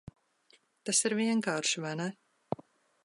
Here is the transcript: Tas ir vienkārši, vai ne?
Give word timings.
Tas 0.89 1.01
ir 1.09 1.15
vienkārši, 1.19 1.85
vai 1.85 1.93
ne? 2.01 2.09